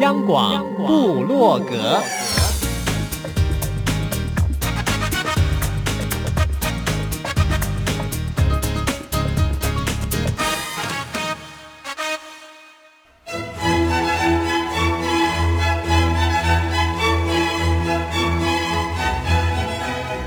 [0.00, 2.00] 央广布洛格，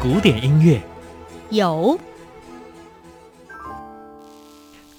[0.02, 0.82] 古典音乐。
[1.50, 2.00] 有，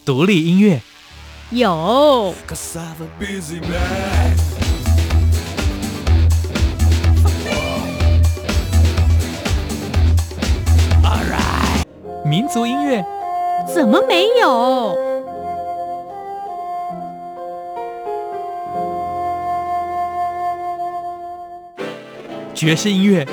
[0.04, 0.80] 独立音乐。
[1.50, 2.34] 有，
[12.22, 13.02] 民族音乐
[13.66, 14.94] 怎么没有？
[22.54, 23.26] 爵士音乐。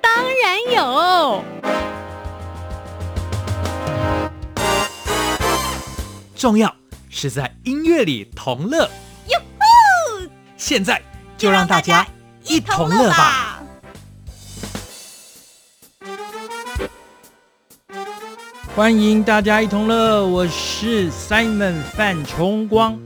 [0.00, 0.12] 当
[0.42, 1.40] 然有，
[6.34, 6.74] 重要。
[7.16, 8.90] 是在音乐里同乐，
[9.28, 10.28] 哟吼！
[10.56, 11.00] 现在
[11.38, 12.04] 就让大家
[12.44, 13.62] 一同乐吧！
[18.74, 22.98] 欢迎大家一同乐，我是 Simon 范崇光，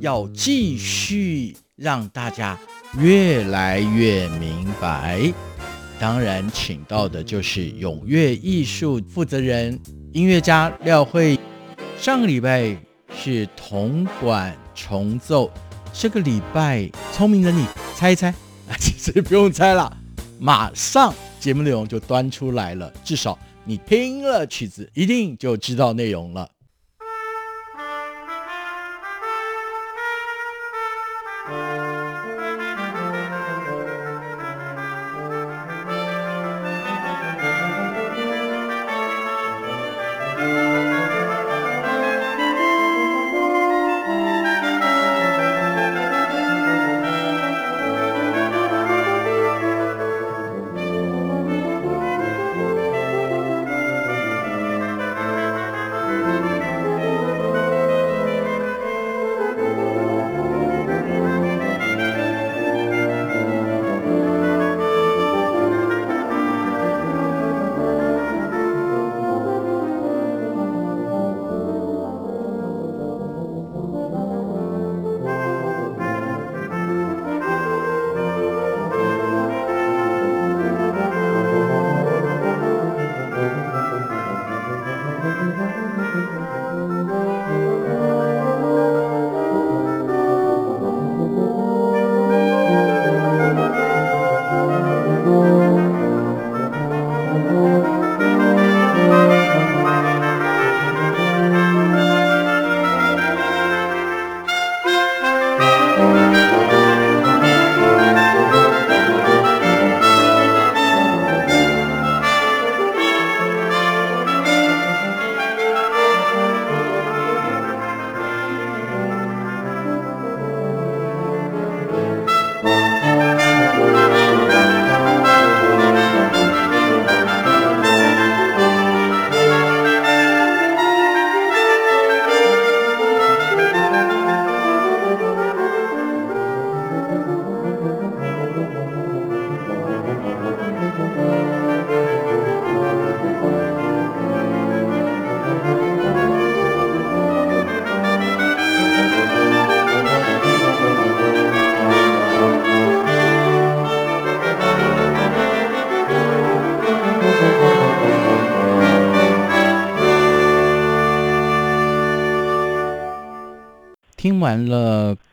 [0.00, 2.58] 要继续让大家
[2.98, 5.32] 越来越明白。
[5.98, 9.80] 当然，请到的就是咏乐艺术负责人
[10.12, 11.40] 音乐家廖慧。
[11.98, 12.87] 上个礼拜。
[13.20, 15.50] 是铜管重奏，
[15.92, 17.66] 这个礼拜聪明的你
[17.96, 18.28] 猜一猜
[18.68, 19.94] 啊， 其实不用猜了，
[20.38, 26.48] 马上节目内容就端出来了，至少你听了曲子，一定就知道内容了。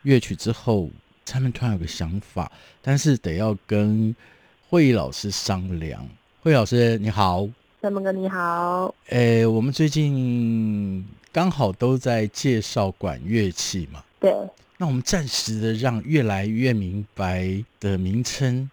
[0.06, 0.90] 乐曲之后，
[1.26, 2.52] 他们突然有个想法，
[2.82, 4.16] 但是得要跟
[4.70, 6.08] 慧老师商量。
[6.42, 7.50] 慧老师你好，
[7.82, 8.94] 三门哥你好。
[9.10, 14.32] 诶，我们最近刚好都在介绍管乐器嘛，对。
[14.78, 18.70] 那我们暂时的让越来越明白的名称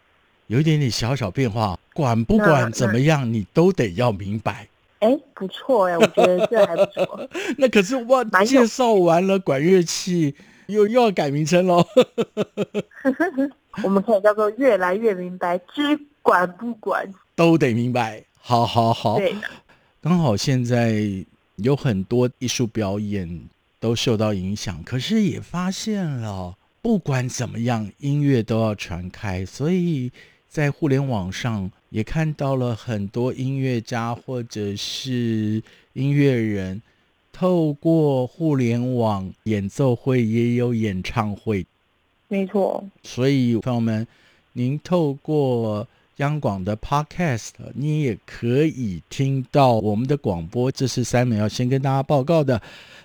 [0.48, 4.68] 有一点点小小变化，管不管怎么样，你都得要明白。
[4.98, 7.28] 哎，不错哎，我觉得这还不错。
[7.56, 10.34] 那可是我介绍完了管乐器，
[10.72, 11.86] 又又要改名称喽。
[13.84, 18.24] 我们可以叫做越来越明白，知管不管都得明白。
[18.38, 19.34] 好好好，对。
[20.00, 21.04] 刚好现在
[21.56, 23.48] 有很多艺术表演
[23.78, 30.10] 都受到影响，可是也发现了，不管怎么样，音乐都要传开，所以
[30.48, 31.70] 在互联网上。
[31.92, 36.80] 也看到了很多音乐家或者是音乐人，
[37.32, 41.66] 透过互联网演奏会也有演唱会。
[42.28, 42.84] 没错。
[43.02, 44.06] 所以朋友们，
[44.52, 45.86] 您透过
[46.16, 50.70] 央广的 Podcast，你也可以听到我们的广播。
[50.70, 52.60] 这是 Simon 要先跟大家报告的。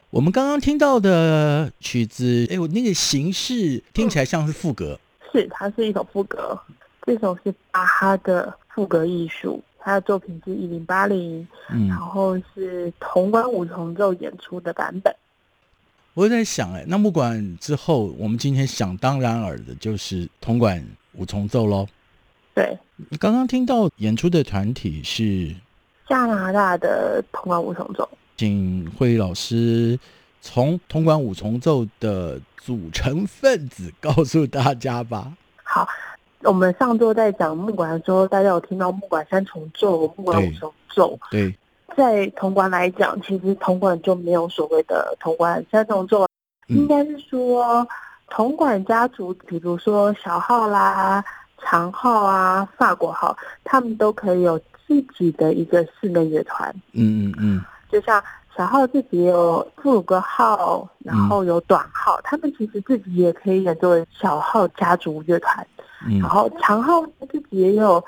[0.09, 4.99] 我们刚刚听到的曲子，哎，我那个形式听起来像是赋格。
[5.33, 6.57] 是，它是一首赋格。
[7.05, 11.47] 这首是巴哈的赋格艺术，他的作品是一零八零，
[11.87, 15.15] 然后是铜管五重奏演出的版本。
[16.13, 20.83] 我在想，哎，那木管之后，我们今天想当然尔的就是铜管
[21.13, 21.87] 五重奏喽。
[22.55, 22.77] 对，
[23.11, 25.55] 你刚刚听到演出的团体是
[26.09, 28.09] 加拿大的铜管五重奏。
[28.35, 29.99] 请慧宇老师
[30.41, 35.31] 从铜管五重奏的组成分子告诉大家吧。
[35.63, 35.87] 好，
[36.43, 41.19] 我们上周在讲木管的时候，大家有听到木管三重奏、木管五重奏。
[41.31, 41.57] 对，
[41.95, 46.27] 在铜管来讲，其实铜管就没有所谓的铜管三重奏，
[46.69, 47.85] 嗯、应该是说
[48.29, 51.23] 铜管家族，比如说小号啦、
[51.63, 56.73] 长号啊、法国号，他们都可以有自己的一个室内乐团。
[56.93, 57.65] 嗯嗯嗯。
[57.89, 58.23] 就像
[58.55, 65.65] 小号自己也有副歌号，然后有短号，嗯、他们其实自己也可以演作为小号家族乐团。
[66.05, 67.01] 嗯、然后长号
[67.31, 68.03] 自己也有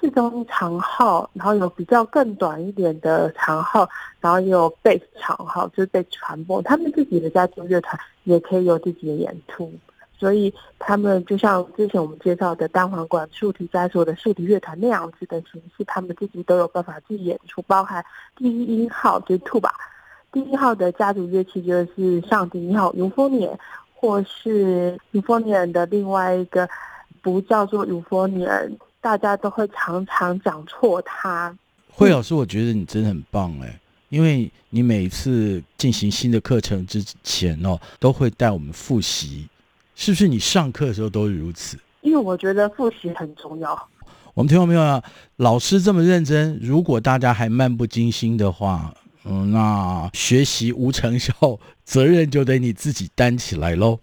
[0.00, 3.88] 四中长号，然后有比较更短一点的长号，
[4.20, 6.62] 然后也有贝斯长号，就是被传播。
[6.62, 9.72] 他们自己的家族乐团也可以有自己的演出。
[10.16, 18.02] 所以他们就像之前我们介绍的单簧管竖笛家族的竖笛乐团那样子的形式，他们自己都有办法去演出，包含
[18.36, 19.68] 第一音号就是 tuba，
[20.32, 23.54] 第一号的家族乐器就是上第一号 euphonium，
[23.94, 26.66] 或是 euphonium 的另外一个
[27.24, 31.56] 不叫做 euphonium，大家都会常常讲错它。
[31.90, 33.80] 惠老师，我觉得你真的很棒哎，
[34.10, 39.48] 因为你每次进行新的课程之前哦，都会带我们复习。
[39.94, 41.78] 是不是你上课的时候都是如此？
[42.02, 43.88] 因为我觉得复习很重要。
[44.34, 45.02] 我们听到没有啊？
[45.36, 48.92] 老师这么认真，如果大家还漫不经心的话，
[49.24, 51.32] 嗯，那学习无成效，
[51.84, 54.00] 责任就得你自己担起来喽。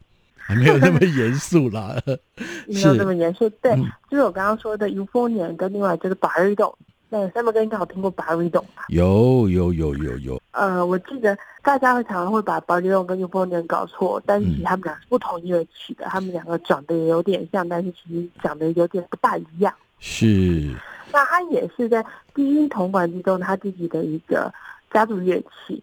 [0.51, 1.95] 还没有那么严肃啦，
[2.67, 3.49] 没有那么严肃。
[3.61, 6.73] 对，嗯、就是我刚刚说的 euphonium 跟另外就是 baritone。
[7.09, 8.83] 对，三毛哥应该有听过 baritone 吧？
[8.89, 10.41] 有有有有有。
[10.51, 19.73] 呃，我记得大家会常常会把 baritone 跟 euphonium 搞错，但是其实他们俩是不同乐器的，嗯、他们两个长得也有点像，但是其实长得有点不大一样。
[19.99, 20.75] 是。
[21.13, 24.53] 那他也是在低音铜管之中，他自己的一个
[24.91, 25.81] 家族乐器。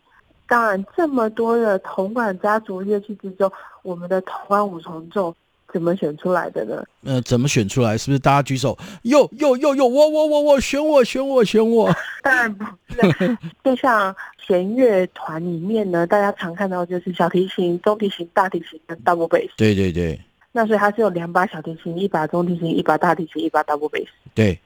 [0.48, 3.50] 当然，这么多的铜管家族乐器之中，
[3.82, 5.34] 我们的铜管五重奏。
[5.70, 6.82] 怎么选出来的呢？
[7.04, 7.96] 呃，怎么选出来？
[7.98, 8.74] 是不是大家举手？
[9.02, 11.94] 哟哟哟哟，我我我我选我选我选我。
[12.22, 12.64] 当然不
[12.94, 19.50] 是，就像弦乐团里面呢，大家常看到就是小提琴、中提琴、大提琴跟 double bass。
[19.58, 20.18] 对对对。
[20.52, 24.08] 那所以它是有两把小提琴、一把中提琴、一把大提琴、一把 double bass。
[24.32, 24.58] 对。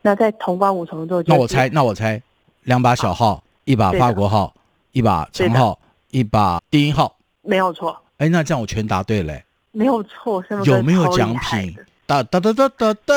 [0.00, 2.22] 那在铜管五重奏，那我猜，那我猜，
[2.62, 4.54] 两把小号，一把法国号，
[4.92, 5.78] 一把长号，
[6.10, 7.16] 一把低音号。
[7.42, 7.98] 没有错。
[8.18, 9.44] 哎，那这样我全答对嘞。
[9.72, 10.62] 没有错，是吗？
[10.64, 11.76] 有没有奖品？
[12.04, 13.14] 哒哒哒哒哒哒，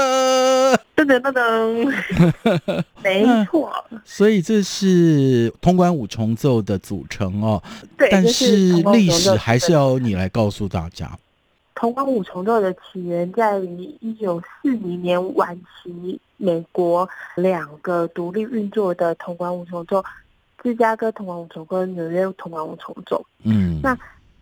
[0.95, 3.73] 噔噔噔噔， 没错。
[4.05, 7.61] 所以这是铜管五重奏的组成哦。
[7.97, 11.11] 对，但是历史还是要你来告诉大家。
[11.73, 20.01] 铜管五重奏的起源在于一九四零年晚期，美国两个独立运作的铜管五重奏，
[20.65, 23.25] 芝加哥同管五重奏跟纽约同管五重奏。
[23.43, 23.97] 嗯，那。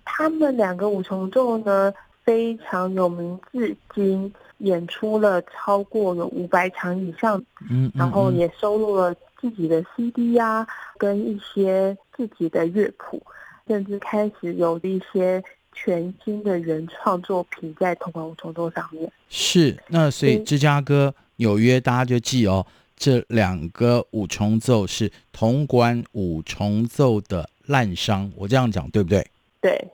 [0.06, 1.92] 他们两个五重奏呢，
[2.24, 13.20] 非常有名，至今演出了超过有五百场以上，嗯，然后也收录了自己的 CD 啊，跟一些自己的乐谱，
[13.65, 19.10] 甚至开始有一些全新的原创作品在同管五重奏上面。
[19.30, 22.63] 是，那所以芝加哥、嗯、纽约，大家就记哦，
[23.03, 29.27] 这两个五重奏是铜管五重奏的滥觴，我这样讲对不对？
[29.60, 29.88] 对。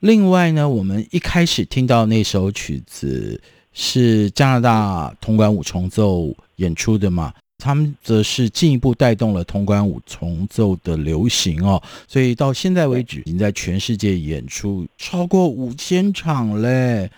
[0.00, 3.40] 另外呢，我们一开始听到那首曲子
[3.72, 17.08] 是加拿大铜管五重奏演出的嘛，他们则是进一步带动了铜管五重奏的流行哦，所以到现在为止，已经在全世界演出超过五千场嘞。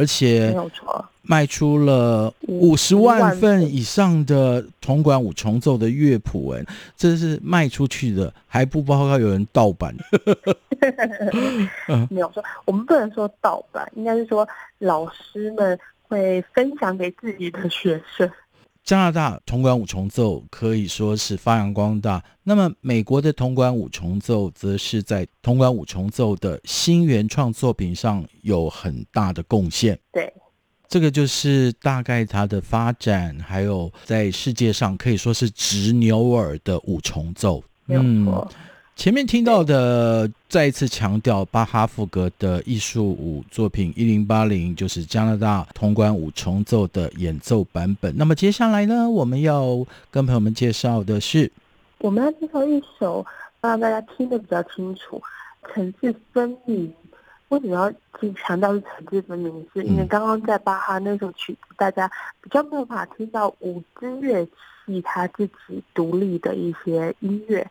[0.00, 0.56] 而且
[1.20, 6.64] 卖出了五十万份以上的铜管五重奏的乐谱，哎，
[6.96, 9.94] 这是卖出去的，还不包括有人盗版。
[12.08, 15.78] 没有说，我们不能说盗版，应该是说老师们
[16.08, 18.28] 会分享给自己的学生。
[18.90, 29.96] 加拿大铜管五重奏可以说是发扬光大，那么美国的铜管五重奏则是在铜管五重奏的新原创作品上有很大的贡献。
[30.10, 30.34] 对，
[30.88, 37.62] 这个就是大概它的发展，还有在世界上可以说是直牛耳的五重奏。
[37.86, 38.26] 嗯。
[39.00, 48.14] 前面听到的，再一次强调巴哈赋格的艺术舞作品一零八零，就是加拿大铜管五重奏的演奏版本。
[48.14, 51.50] 那么接下来呢，我们要跟朋友们介绍的是，
[52.00, 53.24] 我们要介绍一首
[53.62, 55.22] 让大家听得比较清楚，
[55.72, 56.92] 层次分明。
[57.48, 57.90] 为什么要
[58.20, 59.66] 去强调是层次分明？
[59.72, 62.06] 是因为刚刚在巴哈那首曲子，大家
[62.42, 64.44] 比较没有办法听到五支乐
[64.84, 67.66] 器它自己独立的一些音乐。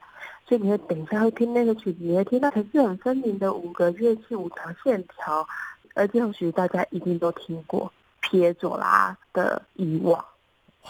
[0.50, 5.48] 所以你会等一下会听那个曲子，你会听到很是很分明的五个乐器、五条线条，
[5.94, 10.20] 而这首曲大家一定都听过，皮耶佐拉的《遗忘》。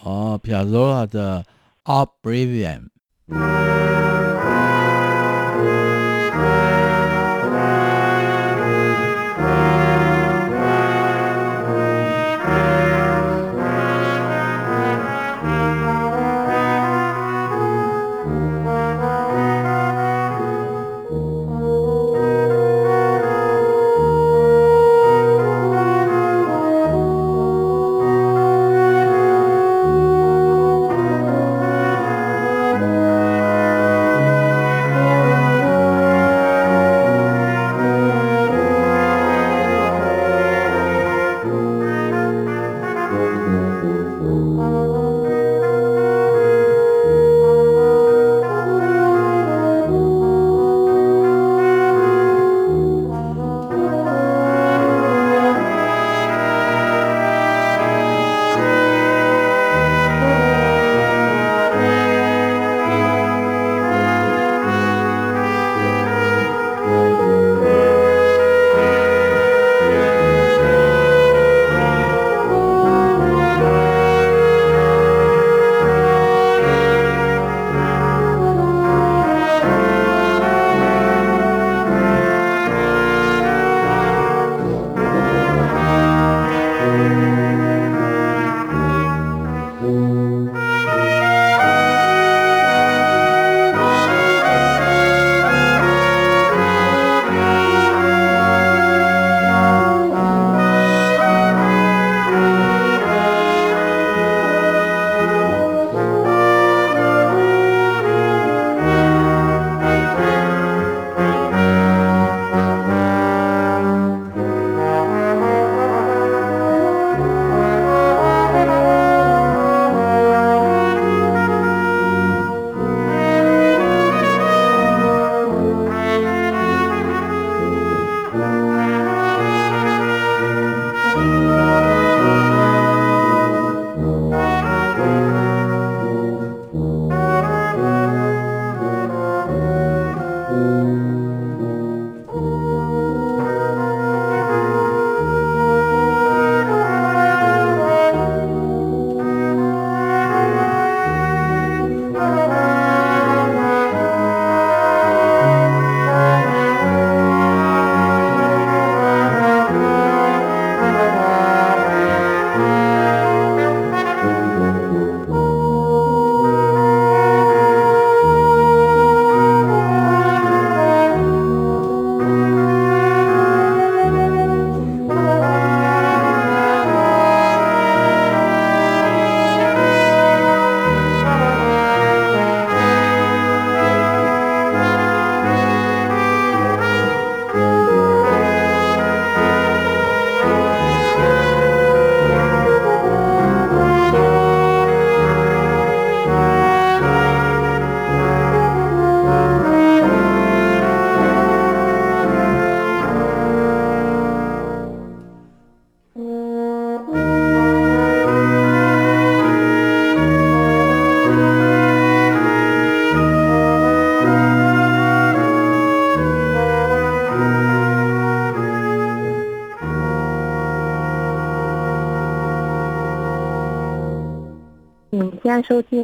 [0.01, 1.45] 哦，皮耶佐拉的
[2.23, 2.87] 《Oblivion》。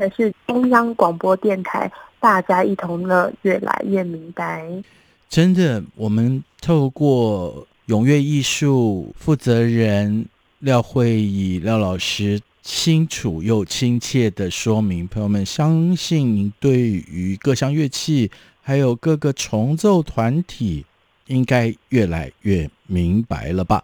[0.10, 4.66] 是中央广播电台，大家一同乐，越来越明白。
[5.30, 10.26] 真的，我们透过咏乐艺术负责人
[10.60, 18.32] 廖慧仪廖老师清楚又亲切的说明，朋友们相信您对于各项乐器
[18.62, 20.86] 还有各个重奏团体
[21.28, 23.84] 应该越来越明白了吧？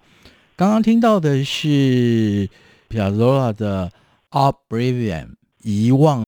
[0.56, 2.48] 刚刚听到的是
[2.90, 3.92] Piazzolla 的
[4.30, 5.30] Oblivion
[5.64, 6.24] 遗忘，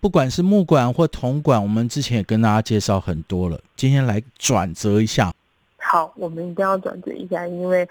[0.00, 5.32] 不管是木管或铜管，我们之前也跟大家介绍很多了，今天来转折一下。
[5.78, 7.88] 好，我们一定要转折一下，因为。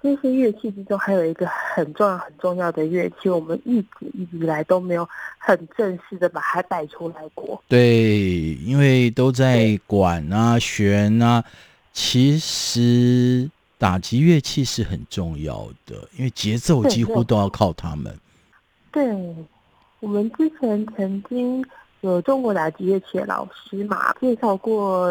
[0.00, 5.04] 这些乐器之中，还有一个很重要、很重要的乐器，我们一直一直以来都没有
[5.38, 7.60] 很正式的把它带出来过。
[7.66, 11.44] 对，因为都在管啊、弦啊。
[11.92, 18.16] 其实打击乐器是很重要的，因为节奏几乎都要靠他们。
[18.92, 19.34] 对，对，
[20.00, 21.64] 我们之前曾经
[22.00, 25.06] 有中国打击乐器的老师嘛，介绍过，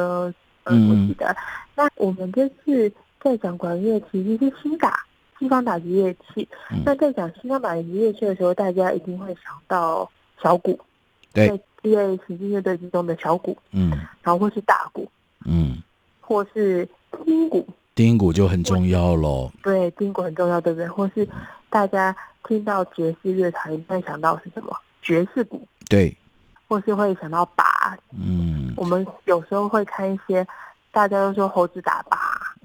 [0.63, 1.27] 嗯，我记得。
[1.27, 1.35] 嗯、
[1.75, 2.91] 那我们这次。
[3.19, 5.03] 在讲管乐器，就是西打
[5.37, 6.47] 西方打击乐器。
[6.71, 10.09] 嗯、那在讲西方打击乐器的时候，大家一定会想到
[10.41, 10.79] 小鼓，
[11.33, 11.47] 对，
[11.81, 13.89] 因为行进乐队之中的小鼓，嗯，
[14.21, 15.09] 然后或是大鼓，
[15.45, 15.81] 嗯，
[16.21, 16.87] 或是
[17.25, 17.67] 金鼓，
[17.97, 19.51] 丁鼓就很重要喽。
[19.63, 20.87] 对，丁鼓很重要，对不对？
[20.87, 21.27] 或是
[21.67, 22.15] 大家
[22.47, 24.77] 听到爵士乐团，一般想到是什么？
[25.01, 26.15] 爵士鼓，对，
[26.67, 30.45] 或是会想到拔，嗯，我们有时候会看一些，
[30.91, 32.17] 大家都说猴子打拔。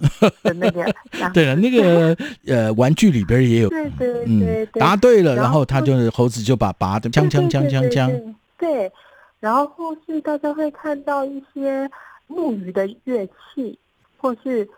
[0.43, 0.85] 的那个，
[1.33, 8.91] 对了，那个 呃，玩具里边也有，对对对对，答对了，然后他就是猴子就把拔的锵锵锵锵锵，对，
[9.39, 11.89] 然后或是大家会看到一些
[12.27, 13.79] 木鱼的乐器，
[14.17, 14.69] 或是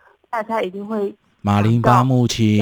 [0.43, 2.57] 大家一定会马林巴木琴，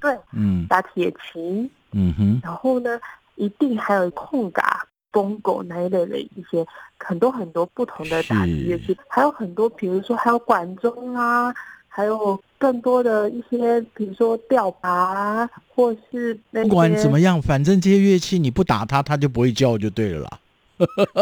[0.00, 2.98] 对，嗯，打铁琴，嗯哼，然后呢，
[3.34, 4.86] 一定还有空嘎。
[5.12, 6.66] 公狗那一类的一些
[6.98, 11.54] 很多很多不同的打击乐器，还有很多，比如说还有管钟啊，
[11.88, 16.68] 还有更多的一些，比如说吊拔啊，或是那些。
[16.68, 20.38] 不管怎么样，反正这些乐器你不打它，它就不会叫，就对了啦。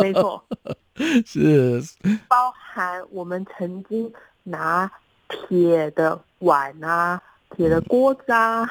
[0.03, 0.45] 没错，
[1.25, 1.81] 是
[2.27, 4.91] 包含我们曾经拿
[5.29, 7.21] 铁的碗啊、
[7.57, 8.69] 铁的锅子啊，嗯、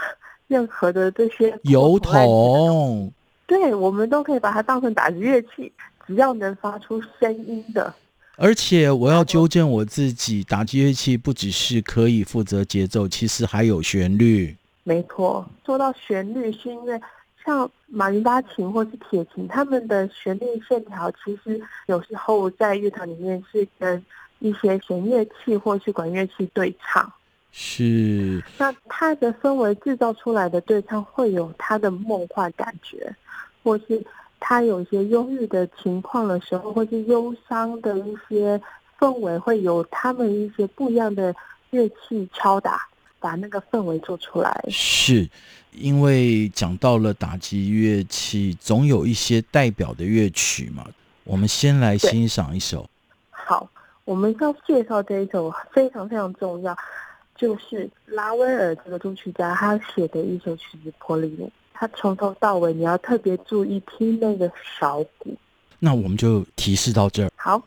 [0.47, 3.11] 任何的这些油桶。
[3.45, 5.71] 对，我们都可以把它当成打击乐器，
[6.07, 7.93] 只要能发出声音的。
[8.35, 14.55] 而且我要纠正我自己，打击乐器不只是可以负责节奏，其实还有旋律。
[14.83, 16.99] 没错，说到旋律，是因为
[17.45, 24.03] 像马林巴琴或是铁琴，他们的旋律线条其实有时候在乐团里面是跟
[24.43, 27.11] 一些弦乐器或是管乐器对唱。
[27.51, 33.15] 是，那它的氛围制造出来的对唱会有它的梦幻感觉，
[33.63, 34.03] 或是
[34.39, 38.59] 它有一些忧郁的情况的时候，或是忧伤的一些
[38.99, 41.33] 氛围，会有他们一些不一样的
[41.69, 42.87] 乐器敲打，
[43.19, 44.65] 把那个氛围做出来。
[44.69, 45.29] 是，
[45.71, 50.85] 因为讲到了打击乐器，总有一些代表的乐曲嘛。
[51.23, 52.89] 我们先来欣赏一首。
[53.29, 53.69] 好，
[54.05, 56.75] 我们要介绍这一首非常非常重要。
[57.35, 65.35] 就是拉威尔这个作曲家他写的一首曲子《波丽露》，他从头到尾你要特别注意听那个小鼓。
[65.79, 67.31] 那我们就提示到这儿。
[67.35, 67.61] 好。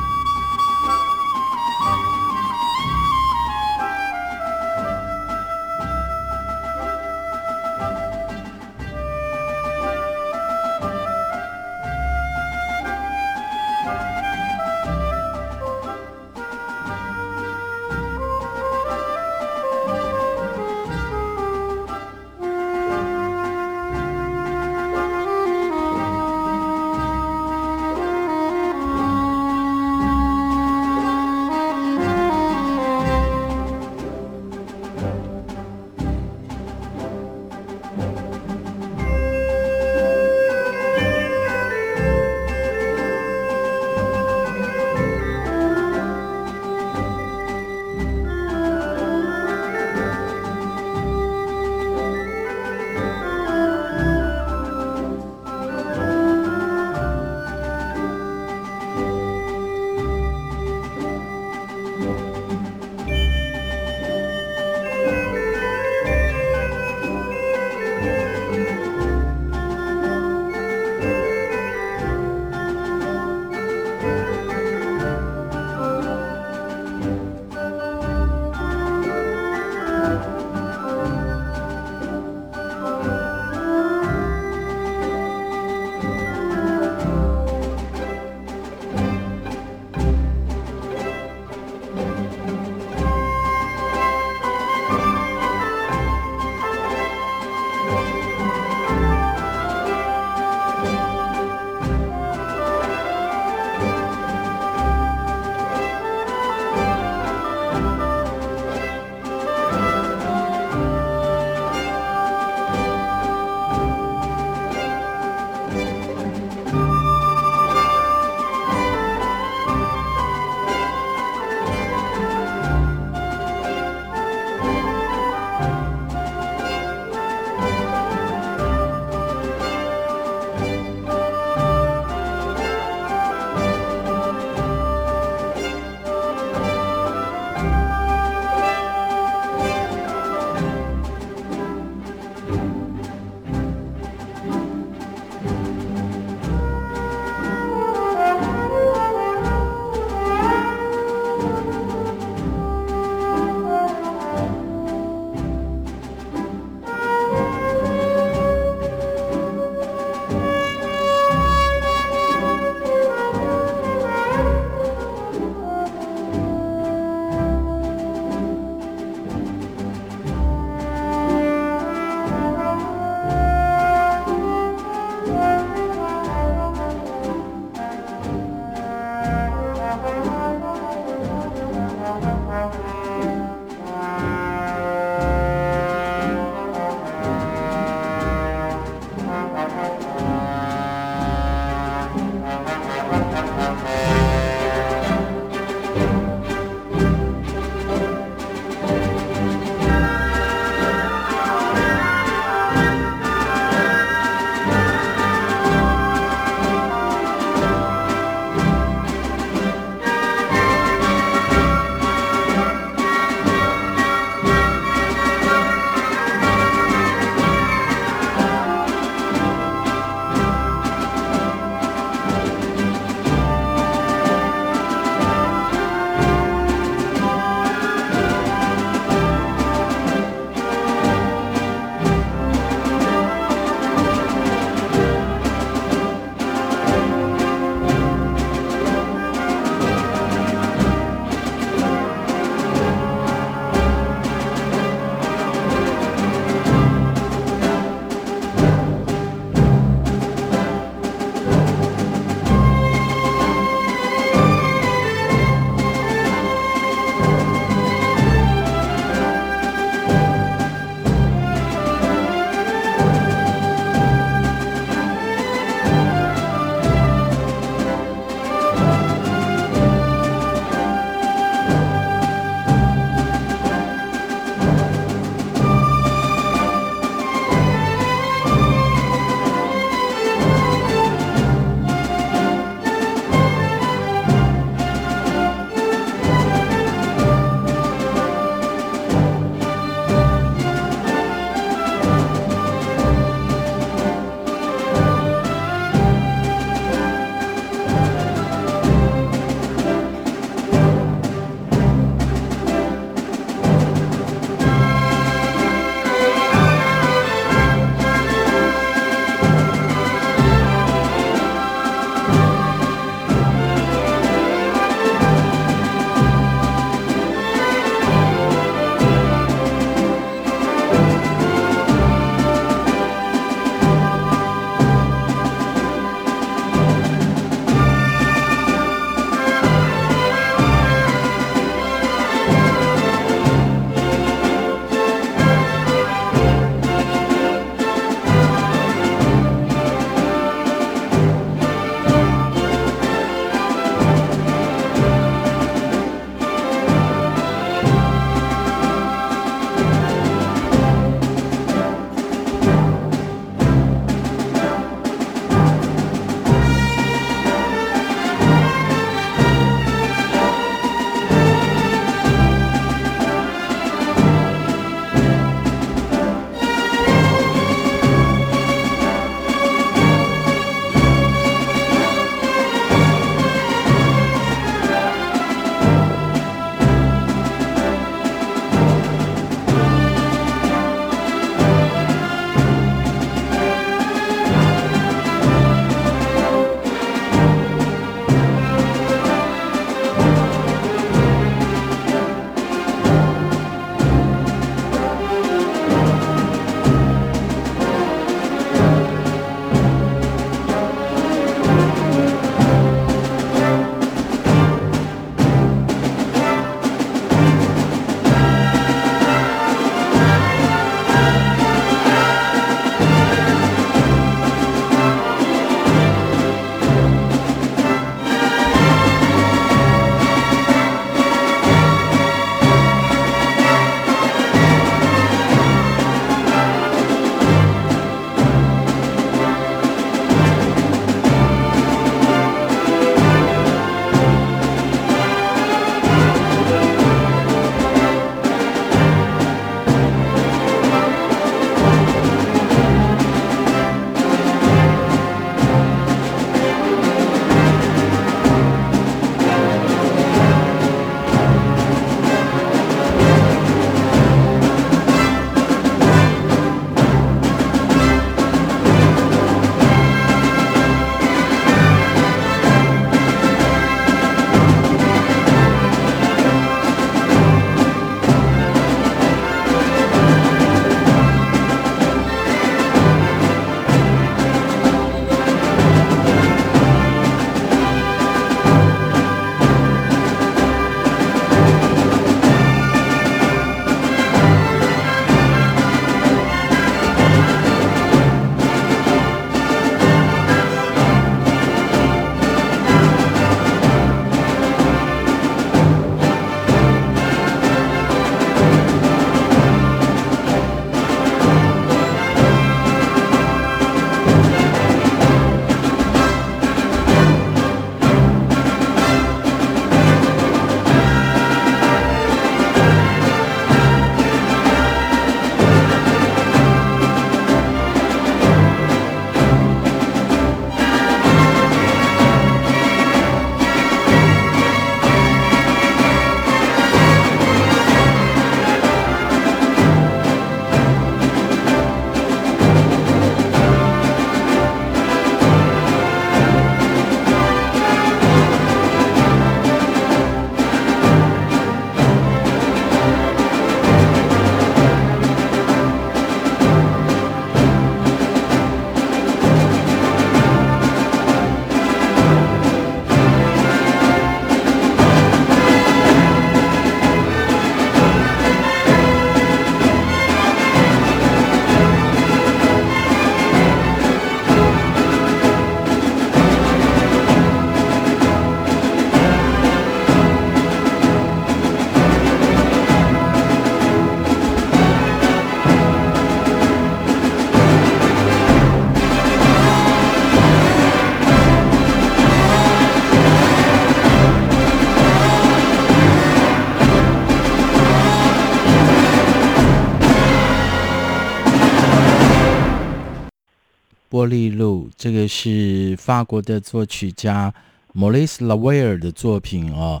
[594.22, 597.52] 玻璃路，这个是法国的作曲家
[597.92, 600.00] Maurice l a w e r 的作品哦。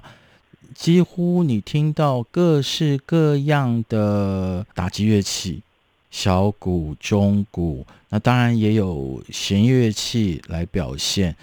[0.76, 5.60] 几乎你听到各式各样的打击乐器，
[6.12, 11.34] 小鼓、中鼓，那当然也有弦乐器来表现。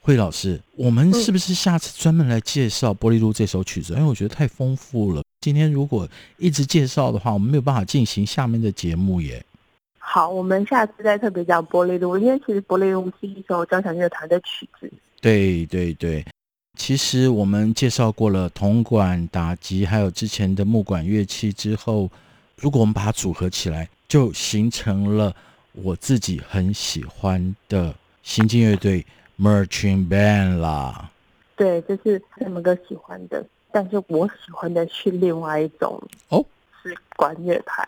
[0.00, 3.94] 惠老师，我们是不是下次专门来介绍《玻璃路》这首曲子？
[3.94, 5.24] 因为我觉得太丰富了。
[5.40, 6.08] 今天如果
[6.38, 9.44] 一直介绍的话，我们没有办法进行下面的节目耶。
[10.04, 14.92] 好，我们下次再特别讲《玻璃路》，因为其实《玻璃路》是一首交响乐团的曲子。
[15.20, 16.22] 对对对。
[16.76, 22.10] 其实我们介绍过了铜管打击，还有之前的木管乐器之后，
[22.56, 25.34] 如果我们把它组合起来，就形成了
[25.72, 29.06] 我自己很喜欢的行进乐队
[29.38, 31.10] merching Band 啦。
[31.56, 36.44] 对，这是他们哥喜欢的，但是我喜欢的是另外一种哦，
[36.82, 37.86] 是管乐团。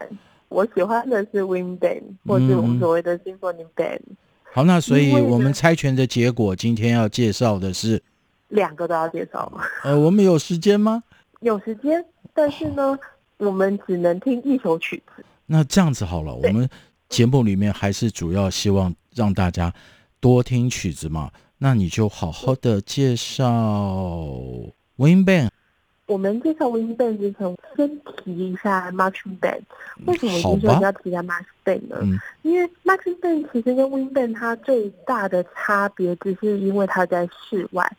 [0.54, 3.98] 我喜欢的是 Wind Band，或是我们所谓的 Symphony Band。
[4.06, 4.16] 嗯。
[4.52, 8.00] 好，那所以我们猜拳的结果，今天要介绍的是。
[8.48, 9.64] 两个都要介绍吗？
[9.82, 11.02] 呃，我们有时间吗？
[11.40, 12.96] 有时间，但是呢，
[13.38, 15.24] 我们只能听一首曲子。
[15.46, 16.68] 那这样子好了，我们
[17.08, 19.74] 节目里面还是主要希望让大家
[20.20, 21.32] 多听曲子嘛。
[21.58, 23.50] 那你就好好的介绍
[24.98, 25.48] Wind Band。
[26.06, 29.62] 我们介绍 Wind Band 之前，先提一下 Marching Band。
[30.06, 31.98] 为什么我就说要提一下 Marching Band 呢？
[32.02, 37.90] 嗯、因为 Marching Band 其实跟 Wind Band 它最大的差别，只是因为它在室外。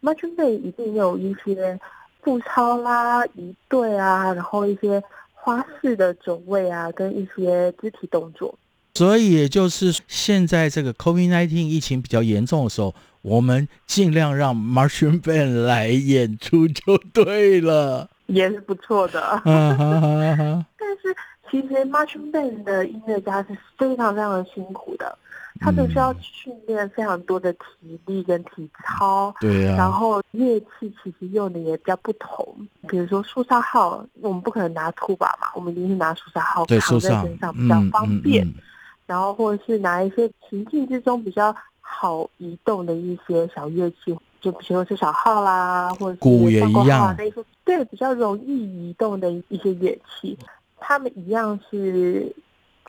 [0.00, 1.78] Marching Band 一定有一些
[2.22, 5.02] 步操啦、仪队啊，然后一些
[5.34, 8.54] 花式的走位啊，跟一些肢体动作。
[8.94, 19.40] 所以也就是现在这个 COVID-19 疫情比较严重的时候，我们尽量让 Marching Band 来演出就对了，也是不错的。
[19.44, 21.16] 但是
[21.50, 25.18] 其实 Marching Band 的音乐家是非常非常的辛苦的。
[25.60, 29.76] 他就需要训练非常多的体力跟体操，对呀、啊。
[29.76, 32.56] 然后乐器其实用的也比较不同，
[32.88, 38.44] 比如说苏萨号，我们不可能拿兔把嘛，我们一定是拿苏萨号扛在身上比较方便。
[38.44, 38.62] 嗯嗯嗯、
[39.06, 41.54] 然后或者是拿一些情境之中比较
[41.92, 50.36] 好移动的一些小乐器，就比如说是小号啦，或者是鼓也一样那些，对，比较容易移动的一些乐器，
[50.78, 52.34] 他们一样是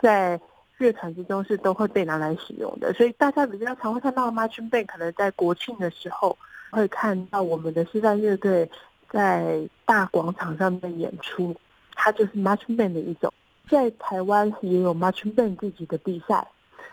[0.01, 0.39] 在。
[0.79, 6.35] 乐团之中是都会被拿来使用的，所以大家比较常会看到 Marching Band，可能在国庆的时候
[6.71, 8.69] 会看到我们的西藏乐队
[9.09, 11.55] 在大广场上面演出，
[11.93, 13.31] 它就是 Marching Band 的一种。
[13.69, 16.45] 在台湾也有 Marching Band 自己的比赛。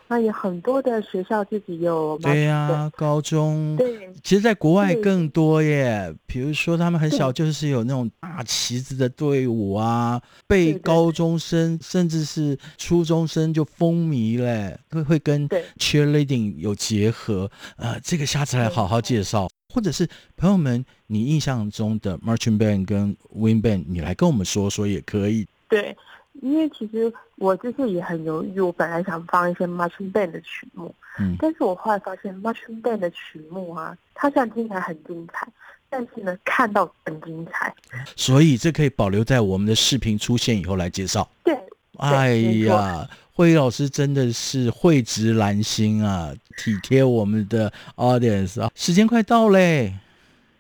[0.09, 6.13] 那也很多的学校自己有对呀、啊，高中对，其实，在国外更多耶。
[6.27, 17.51] 比如说，他们很小就是有那种大旗子的队伍啊，被高中生甚至是初中生就风靡嘞，会会跟 cheerleading 有结合。
[17.77, 25.47] 呃，这个下次来好好介绍，或者是朋友们你印象中的 marching band 跟 wind band，你来跟我们说说也可以。
[25.69, 25.97] 对。
[26.43, 35.49] 因为其实我就是也很犹豫，我本来想放一些 Marching Band 的曲目，嗯，但是我后来发现 Marching Band 的曲目啊，它虽然听起来很精彩，
[35.89, 37.75] 但是呢，看到很精彩，
[38.15, 41.27] 所以这可以保留在我们的视频出现以后来介绍。
[41.43, 41.59] 对，
[41.97, 42.35] 哎
[42.67, 49.95] 呀，惠老师真的是蕙质兰心啊，体贴我们的 audience 啊，时间快到嘞，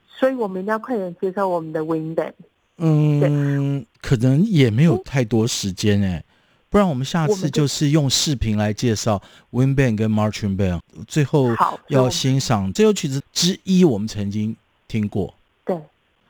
[0.08, 2.32] 所以我们一定要快点介绍我们的 Wind Band。
[2.78, 6.24] 嗯，可能也没有太多时间哎，
[6.70, 11.48] 不然我们下次就是用视频来介绍 Wind Band 跟 Marching Band，最后
[11.88, 14.54] 要欣赏这首曲子之一，我们曾经
[14.86, 15.76] 听过，对，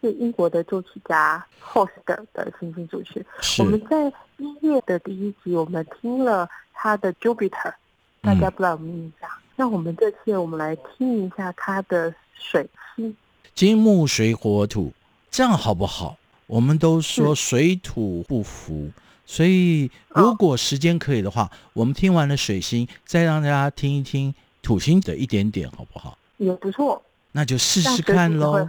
[0.01, 3.23] 是英国的作曲家 Holst 的行星组曲。
[3.59, 7.75] 我们在一月的第一集，我们听了他的 Jupiter，
[8.23, 9.29] 大家不知道有没有印象？
[9.29, 12.67] 嗯、那我们这次我们来听一下他的水
[12.97, 13.15] 星，
[13.55, 14.91] 金木水火土，
[15.31, 16.17] 这样好不好？
[16.47, 18.91] 我们都说水土不服，
[19.33, 26.19] 所以如果时间可以的话，我们听完了水星，再让大家听一听土星的一点点，好不好？
[26.39, 27.01] 也不错，
[27.31, 28.69] 那就试试看喽。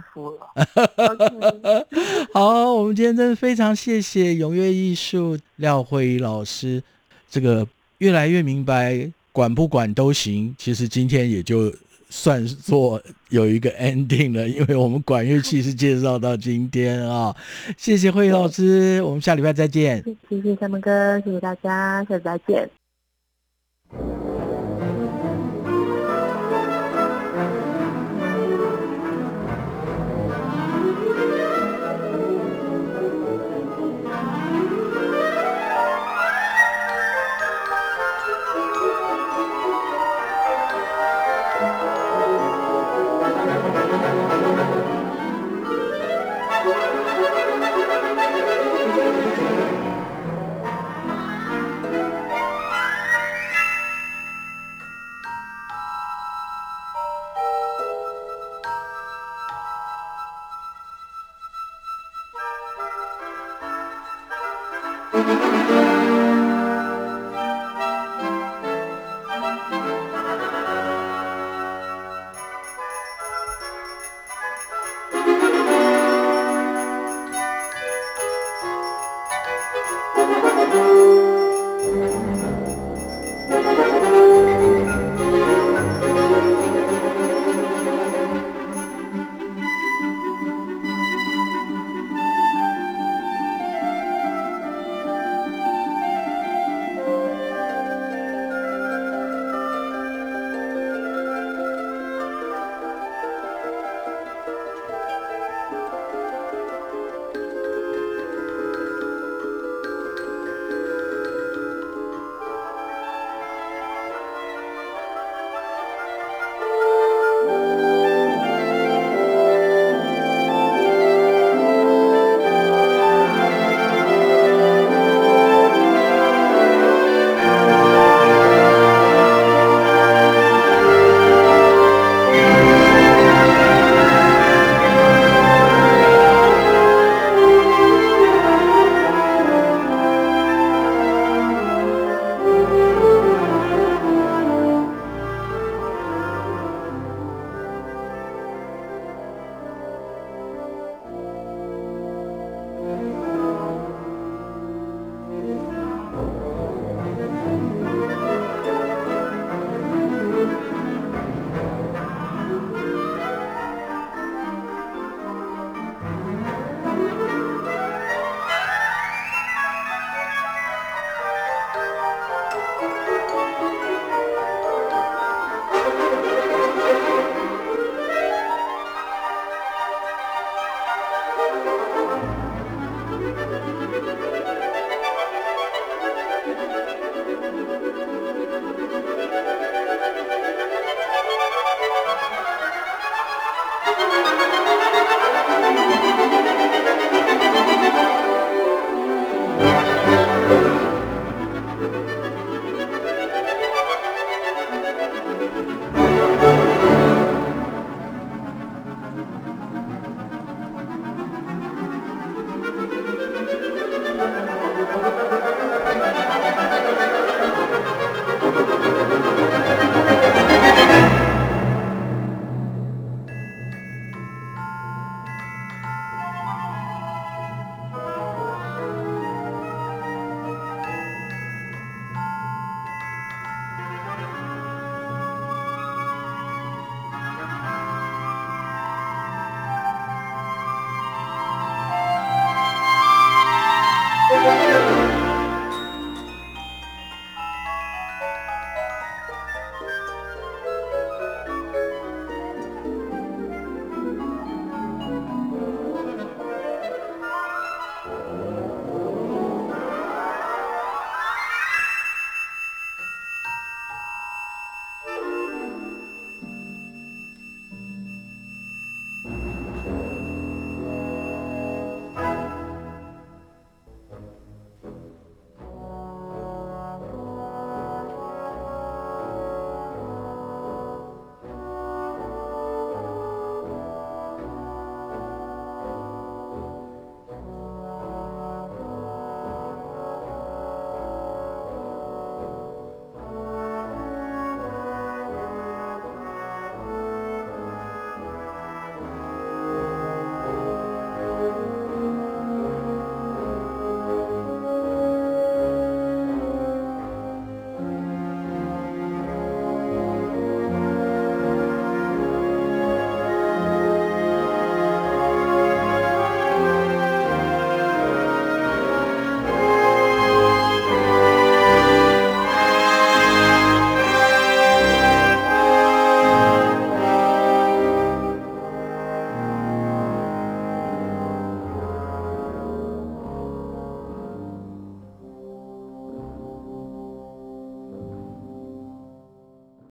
[2.32, 6.80] 好，我们今天真的非常谢谢永跃艺术廖慧仪老师，
[7.28, 7.66] 这个
[7.98, 10.54] 越来越明白，管不管都行。
[10.56, 11.74] 其实今天也就。
[12.14, 17.34] 算作有一个 ending 了，因为我们管乐器是介绍到今天啊，
[17.78, 20.04] 谢谢慧老师，我们下礼拜再见。
[20.28, 22.68] 谢谢三门哥，谢谢大家，下次再见。